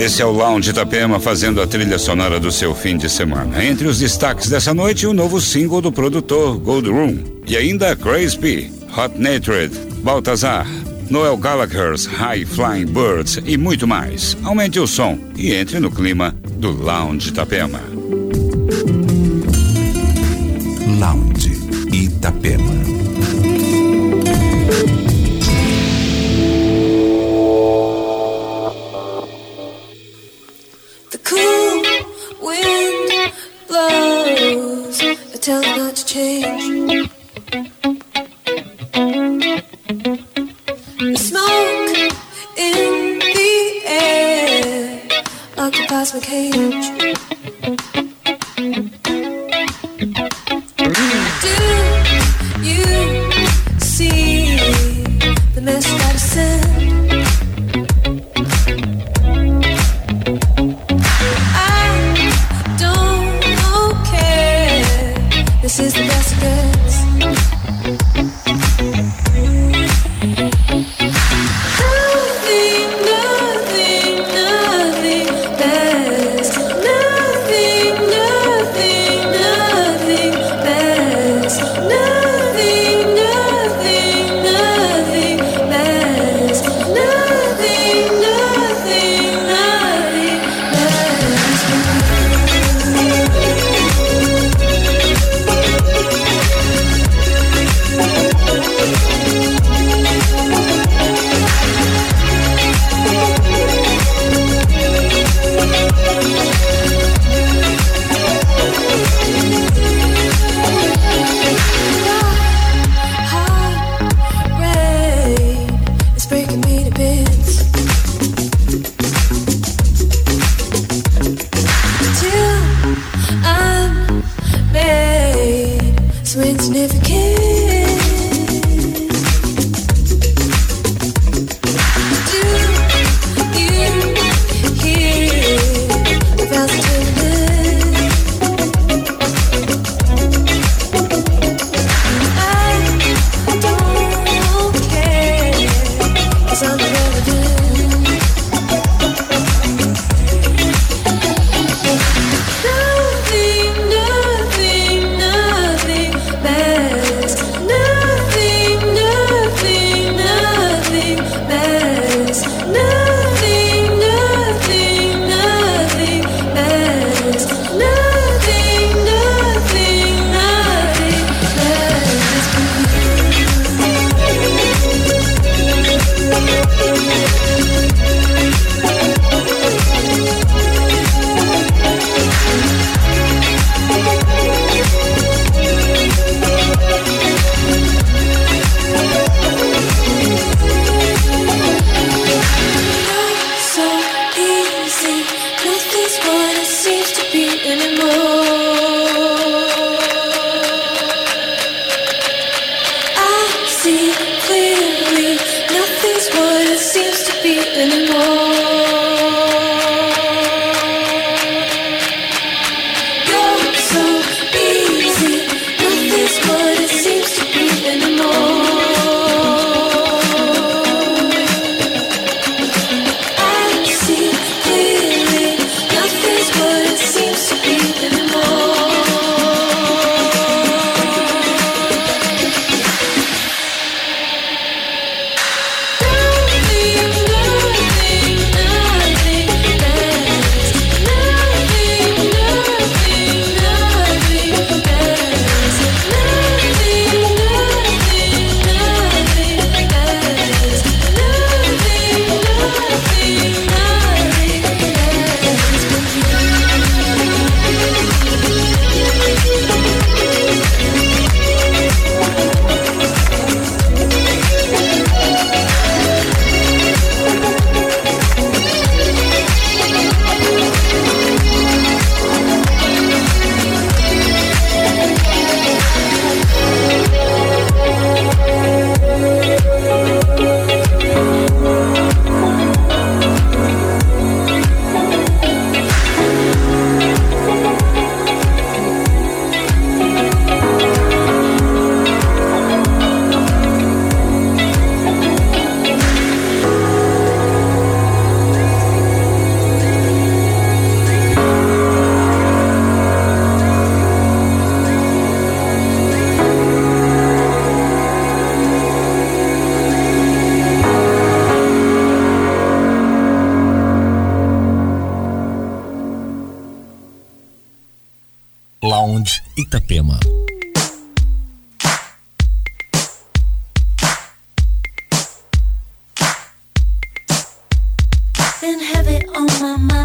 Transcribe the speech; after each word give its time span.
Esse 0.00 0.22
é 0.22 0.24
o 0.24 0.32
Lounge 0.32 0.70
Itapema 0.70 1.20
fazendo 1.20 1.60
a 1.60 1.66
trilha 1.66 1.98
sonora 1.98 2.40
do 2.40 2.50
seu 2.50 2.74
fim 2.74 2.96
de 2.96 3.08
semana. 3.08 3.62
Entre 3.62 3.86
os 3.86 3.98
destaques 3.98 4.48
dessa 4.48 4.72
noite, 4.72 5.06
o 5.06 5.12
novo 5.12 5.38
single 5.40 5.82
do 5.82 5.92
produtor 5.92 6.58
Gold 6.58 6.88
Room. 6.88 7.18
E 7.46 7.54
ainda 7.54 7.94
P, 7.94 8.70
Hot 8.96 9.18
Natured, 9.18 9.72
Baltazar, 10.02 10.66
Noel 11.10 11.36
Gallagher's 11.36 12.06
High 12.06 12.46
Flying 12.46 12.86
Birds 12.86 13.40
e 13.44 13.58
muito 13.58 13.86
mais. 13.86 14.36
Aumente 14.42 14.80
o 14.80 14.86
som 14.86 15.18
e 15.36 15.52
entre 15.52 15.78
no 15.78 15.90
clima 15.90 16.34
do 16.56 16.70
Lounge 16.70 17.28
Itapema. 17.28 17.99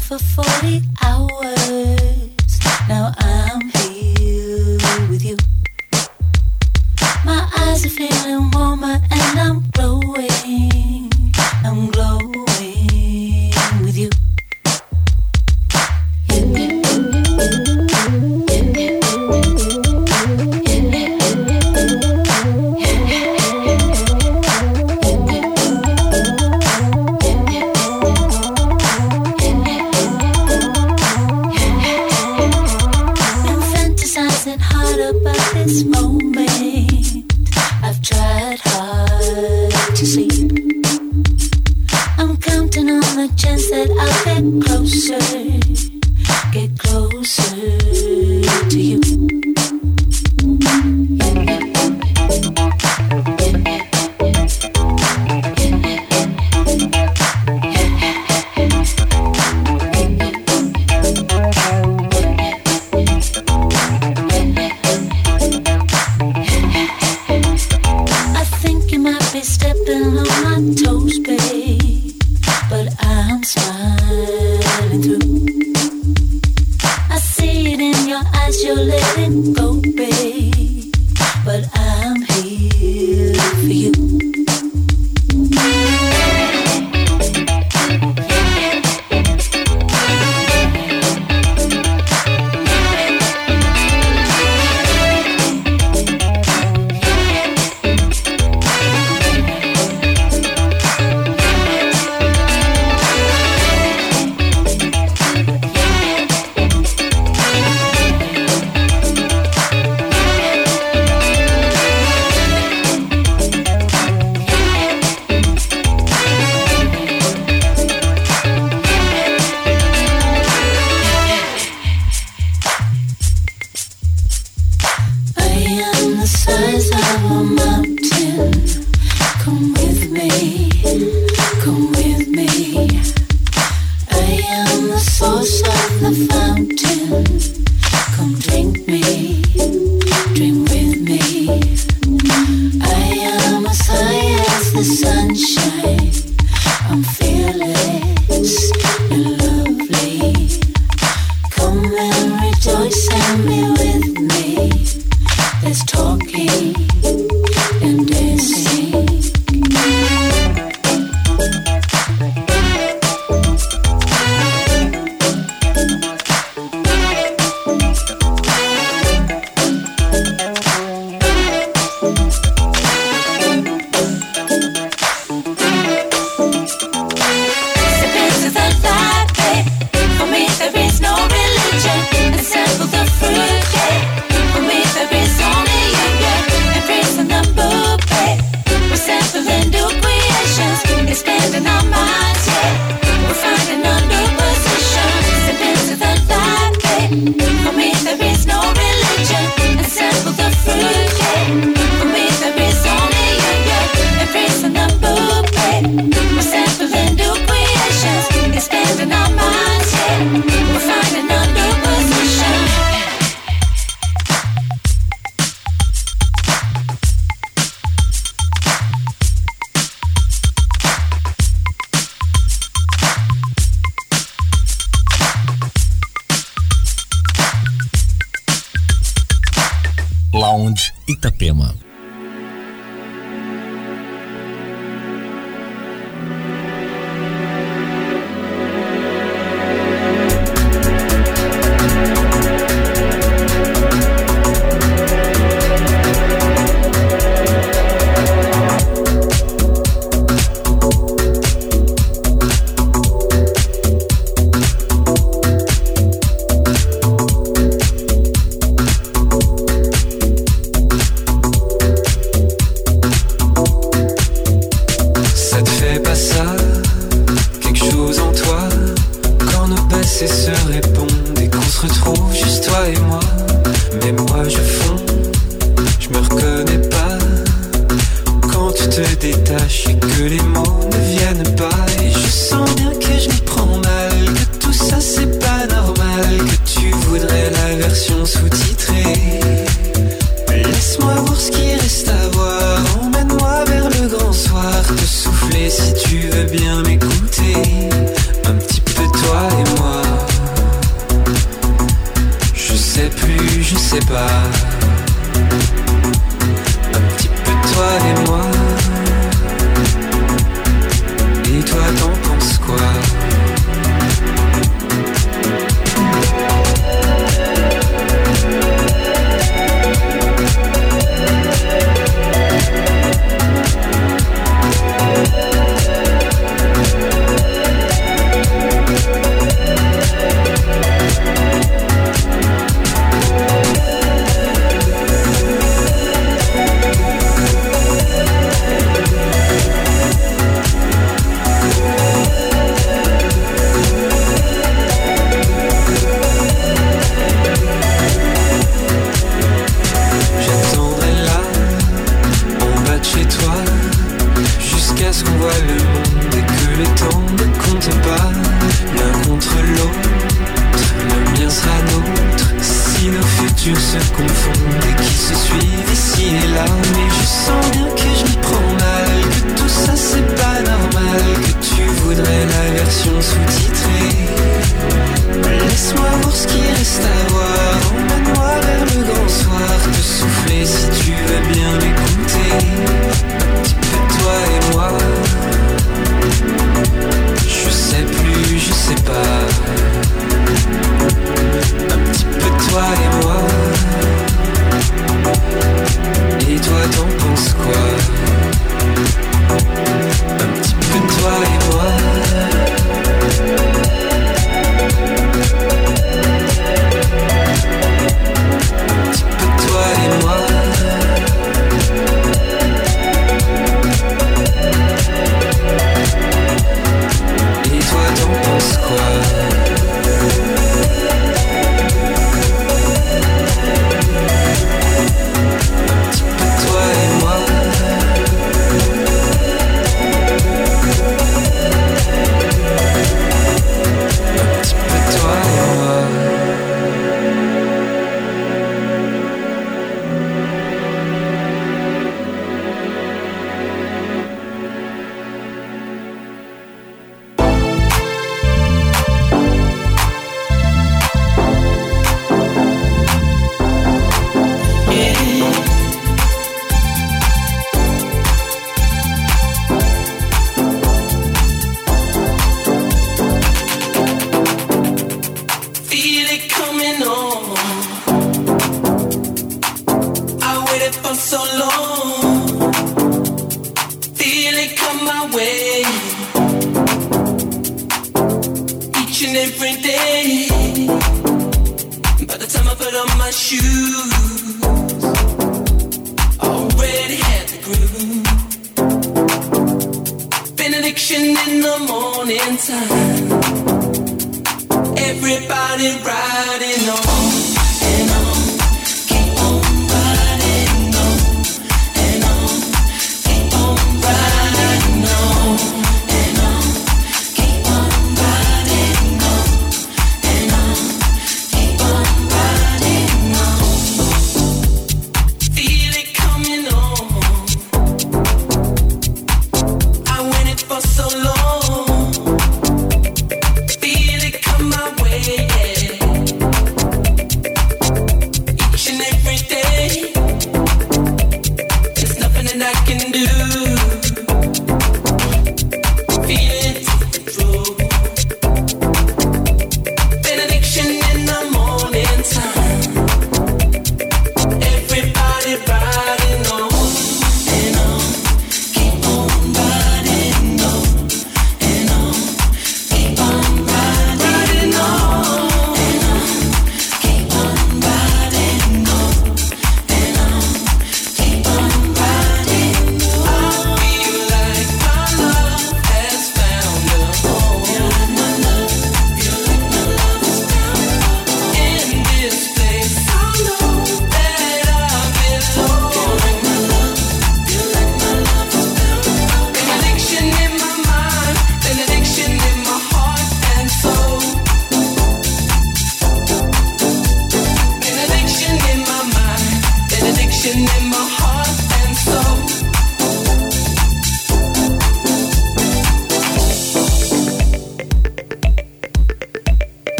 for 0.00 0.18
40 0.18 0.82
hours. 1.02 2.58
Now 2.88 3.12
I'm 3.18 3.60
here 3.70 4.78
with 5.08 5.24
you. 5.24 5.36
My 7.24 7.48
eyes 7.58 7.84
are 7.84 7.90
feeling 7.90 8.50
warmer 8.52 9.00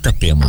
Itapema. 0.00 0.48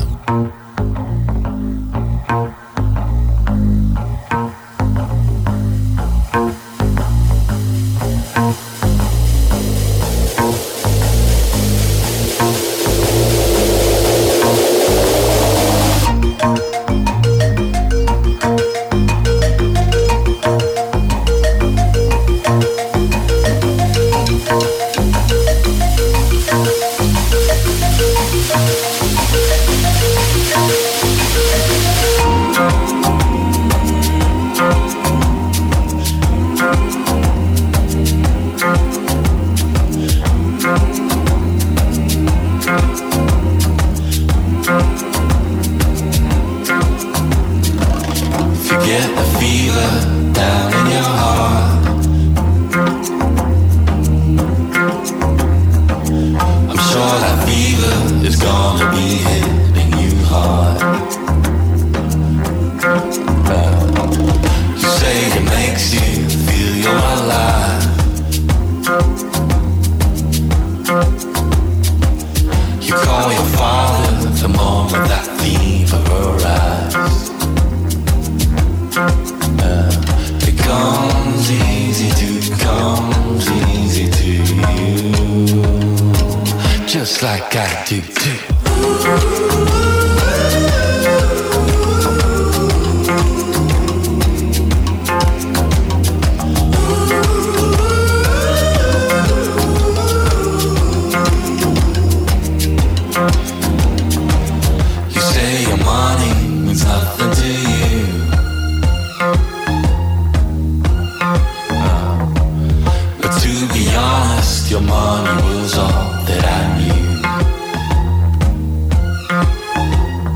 Your 114.71 114.79
money 114.79 115.36
was 115.43 115.77
all 115.77 116.23
that 116.27 116.45
I 116.47 116.62
knew. 116.79 117.03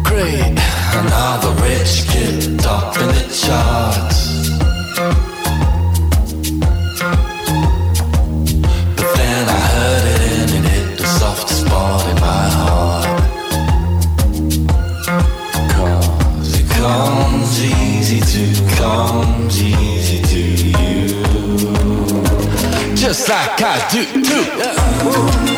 Great, 0.04 0.60
another 1.00 1.52
rich 1.64 2.04
kid 2.10 2.60
topping 2.60 3.08
the 3.08 3.24
charts. 3.34 4.25
ça 23.26 23.56
casse 23.58 23.88
du 23.92 24.06
tout. 24.22 25.55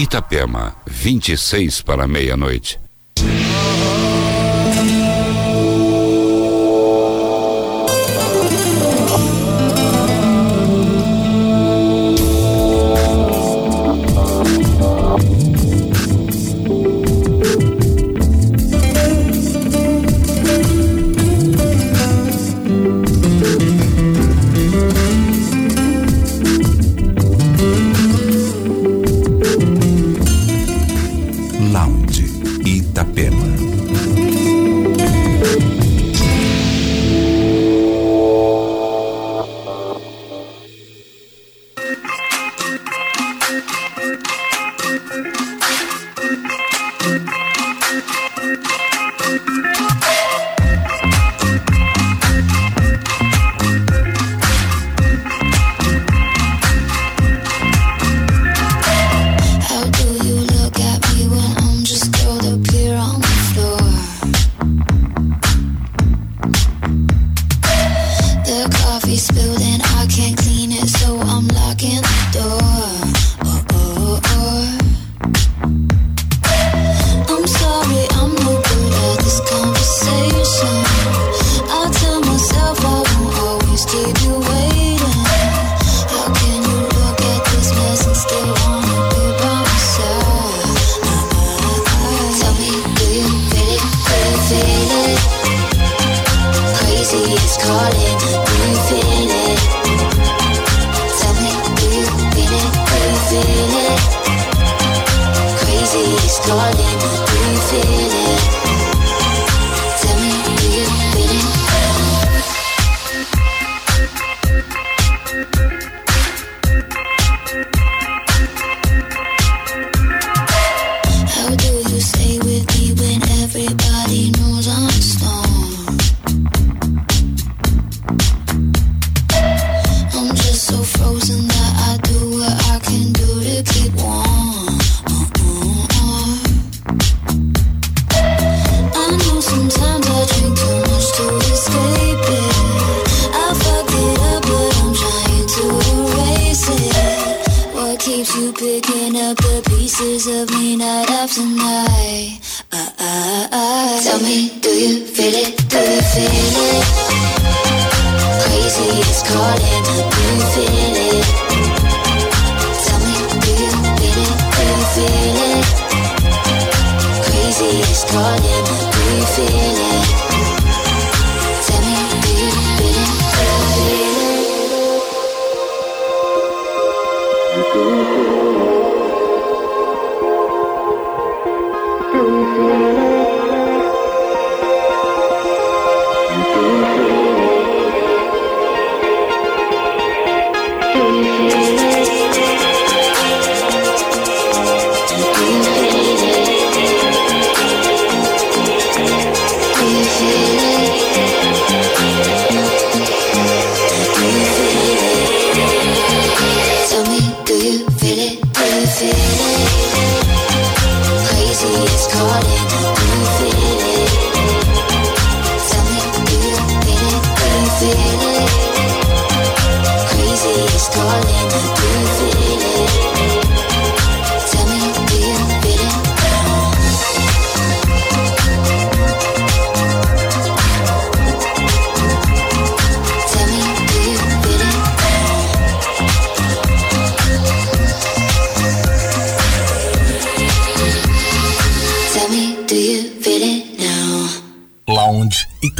Itapema, 0.00 0.74
26 0.86 1.82
para 1.82 2.06
meia-noite. 2.08 2.80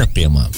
Itapema. 0.01 0.49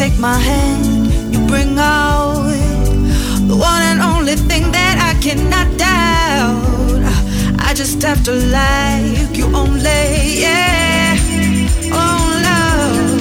take 0.00 0.18
my 0.18 0.38
hand, 0.38 0.86
you 1.30 1.46
bring 1.46 1.78
out 1.78 2.48
the 3.50 3.54
one 3.70 3.82
and 3.90 4.00
only 4.00 4.34
thing 4.34 4.64
that 4.72 4.96
I 5.10 5.12
cannot 5.20 5.66
doubt. 5.76 7.04
I 7.68 7.74
just 7.74 8.00
have 8.00 8.24
to 8.24 8.32
like 8.32 9.36
you 9.36 9.44
only, 9.62 10.40
yeah, 10.44 11.18
oh 12.00 12.22
love. 12.48 13.20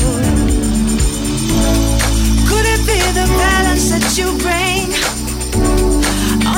Could 2.48 2.66
it 2.76 2.82
be 2.92 3.00
the 3.20 3.28
balance 3.44 3.86
that 3.92 4.08
you 4.20 4.28
bring 4.46 4.88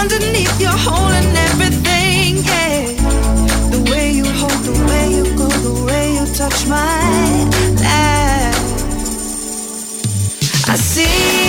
underneath 0.01 0.55
your 0.61 0.77
whole 0.85 1.13
and 1.19 1.31
everything, 1.49 2.29
yeah? 2.51 2.81
The 3.73 3.81
way 3.89 4.11
you 4.11 4.27
hold, 4.41 4.59
the 4.69 4.77
way 4.87 5.03
you 5.17 5.25
go, 5.35 5.47
the 5.67 5.75
way 5.87 6.13
you 6.17 6.25
touch 6.35 6.67
mine. 6.67 7.30
see. 10.91 11.40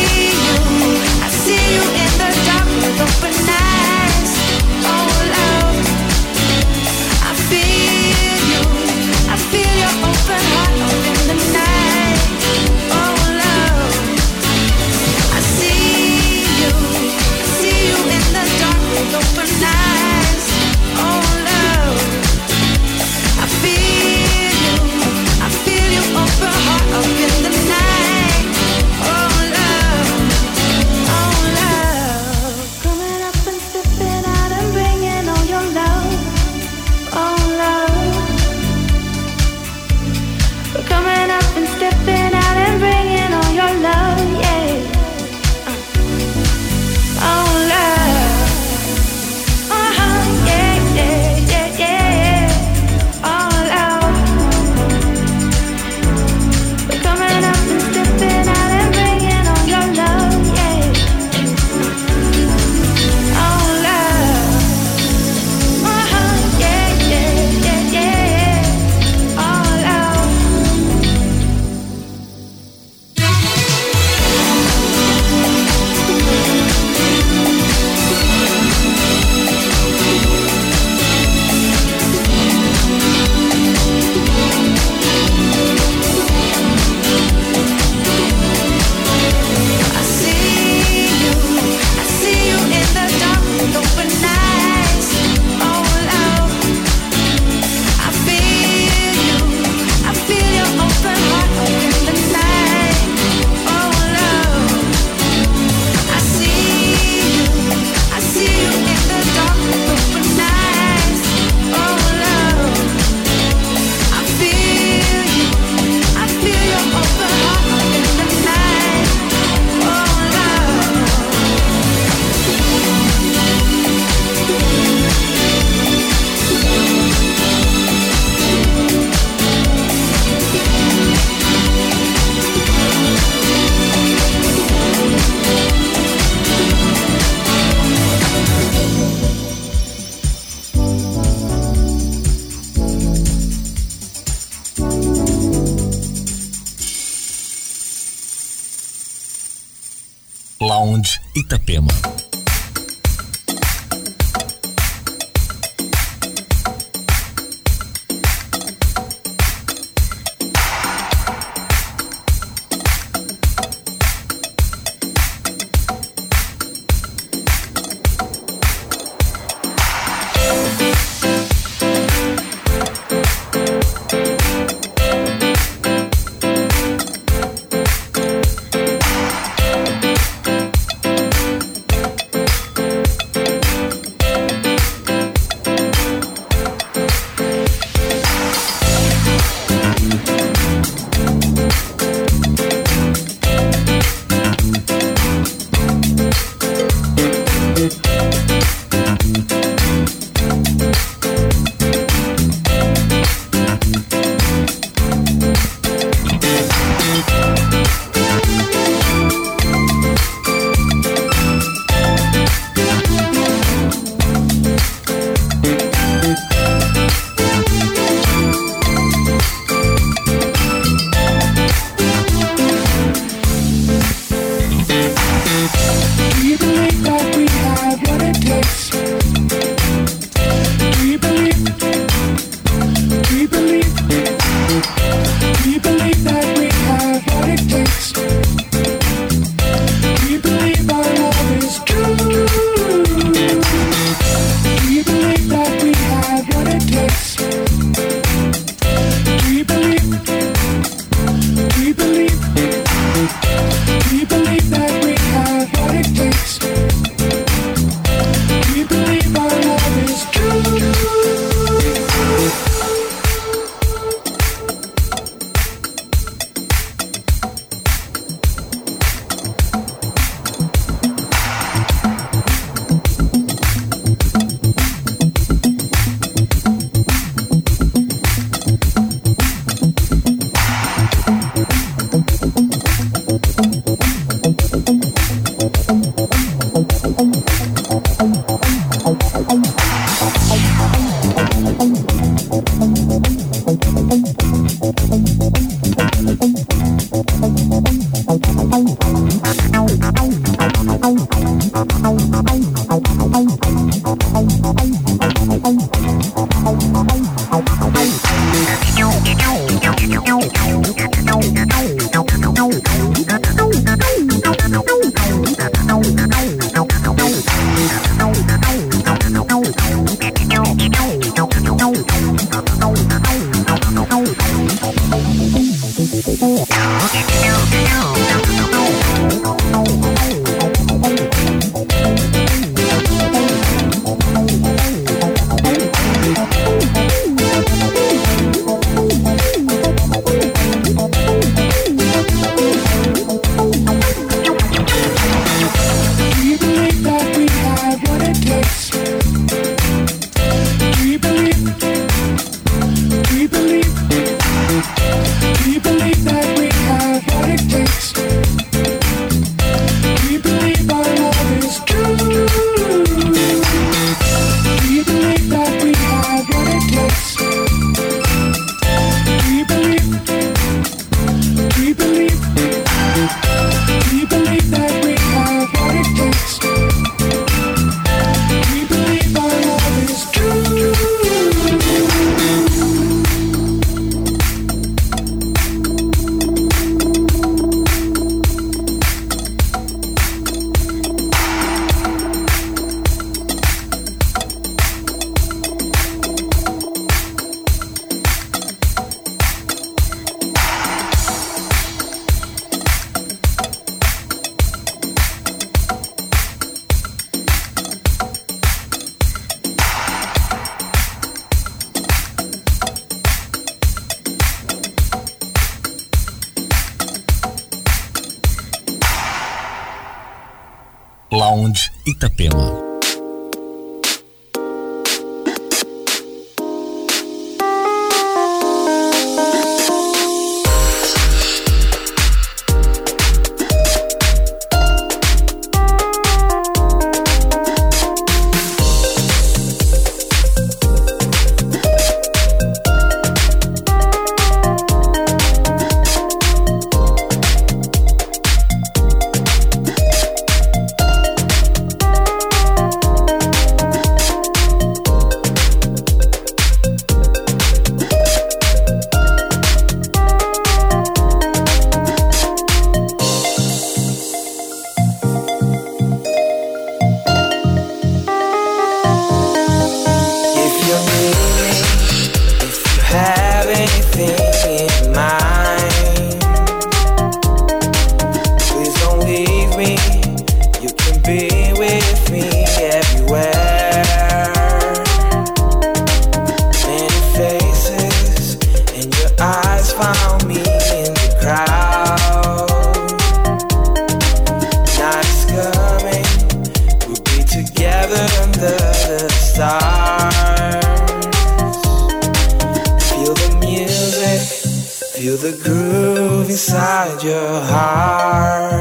inside 506.52 507.22
your 507.22 507.60
heart. 507.72 508.74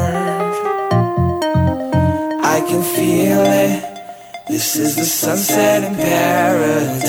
I 2.44 2.60
can 2.68 2.84
feel 2.84 3.40
it. 3.40 3.80
This 4.50 4.76
is 4.76 4.98
the 4.98 5.06
sunset 5.06 5.84
in 5.86 5.96
paradise. 5.96 7.02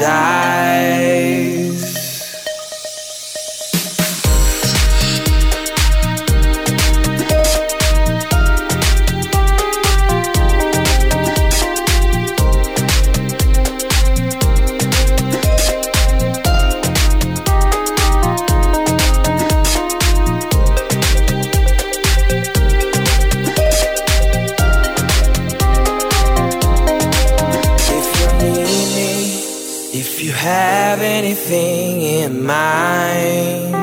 Mind, 32.44 33.74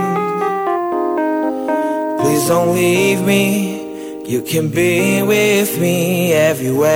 Please 2.19 2.47
don't 2.47 2.75
leave 2.75 3.21
me. 3.25 4.23
You 4.25 4.41
can 4.41 4.67
be 4.67 5.23
with 5.23 5.79
me 5.79 6.33
everywhere. 6.33 6.89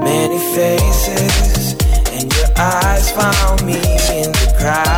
Many 0.00 0.38
faces, 0.54 1.72
and 2.12 2.32
your 2.34 2.48
eyes 2.56 3.10
found 3.12 3.64
me 3.64 3.80
in 4.20 4.30
the 4.32 4.54
crowd. 4.58 4.97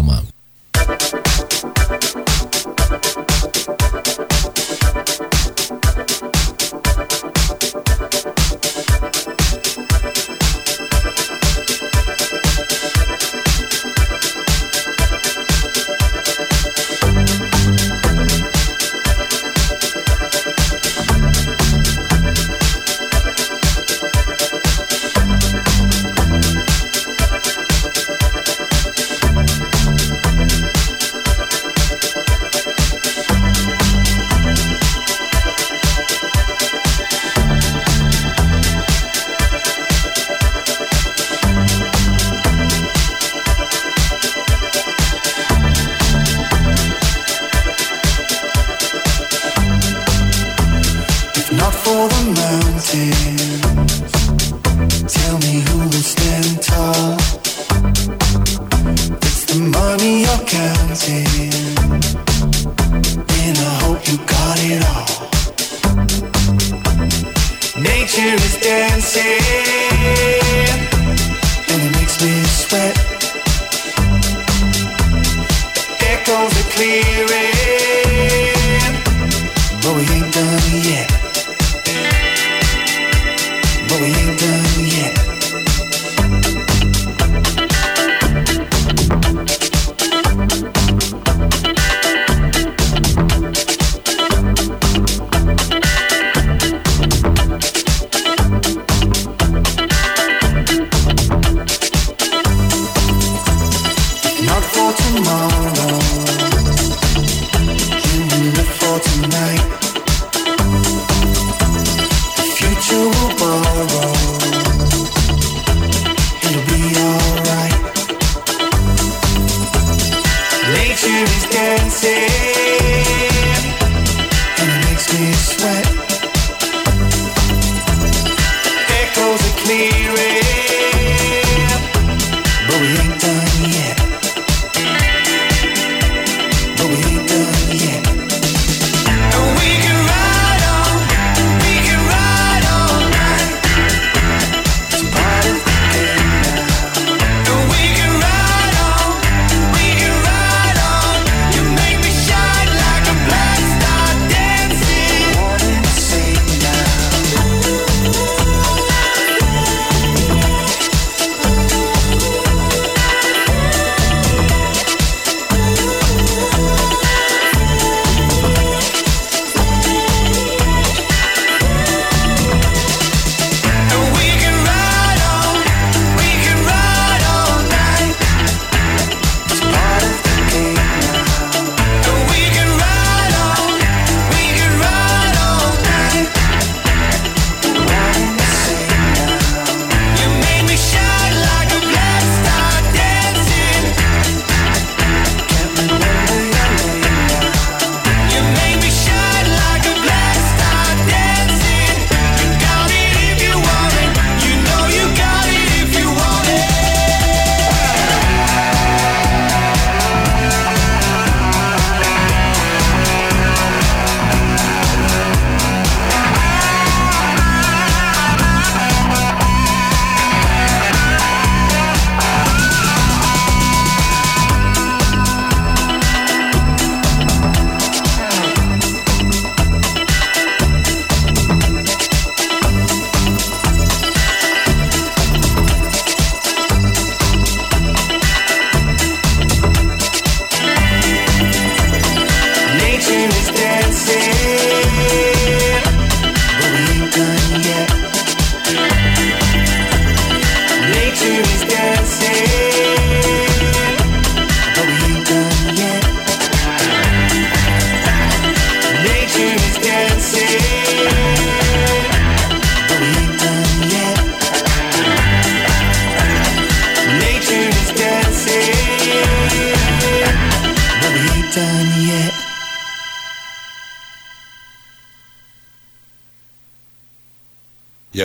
Alema. 0.00 0.39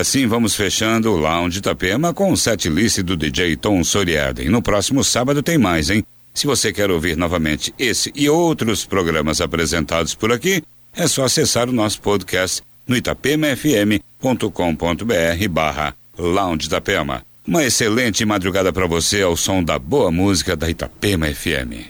assim 0.06 0.28
vamos 0.28 0.56
fechando 0.56 1.12
o 1.12 1.18
Lounge 1.18 1.58
Itapema 1.58 2.14
com 2.14 2.32
o 2.32 2.38
set 2.38 2.70
list 2.70 3.00
do 3.00 3.18
DJ 3.18 3.56
Tom 3.56 3.84
Soriaden. 3.84 4.50
No 4.50 4.62
próximo 4.62 5.04
sábado 5.04 5.42
tem 5.42 5.58
mais, 5.58 5.90
hein? 5.90 6.04
Se 6.32 6.46
você 6.46 6.72
quer 6.72 6.92
ouvir 6.92 7.18
novamente 7.18 7.74
esse 7.80 8.12
e 8.14 8.30
outros 8.30 8.86
programas 8.86 9.42
apresentados 9.42 10.14
por 10.14 10.32
aqui, 10.32 10.62
é 10.96 11.08
só 11.08 11.24
acessar 11.24 11.68
o 11.68 11.74
nosso 11.74 12.00
podcast 12.02 12.62
no 12.88 12.96
itapemafm.com.br 12.96 15.50
barra 15.50 15.96
Lounge 16.16 16.68
Itapema. 16.68 17.24
Uma 17.48 17.64
excelente 17.64 18.24
madrugada 18.26 18.72
para 18.72 18.86
você 18.86 19.24
ao 19.24 19.36
som 19.36 19.64
da 19.64 19.80
boa 19.80 20.12
música 20.12 20.56
da 20.56 20.70
Itapema 20.70 21.34
FM. 21.34 21.90